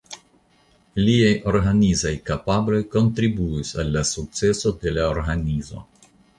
Liaj 0.99 1.33
organizaj 1.51 2.13
kapabloj 2.31 2.81
kontribuis 2.97 3.77
al 3.85 3.95
la 3.99 4.05
sukceso 4.15 4.77
de 4.83 4.99
la 4.99 5.07
organizo. 5.15 5.87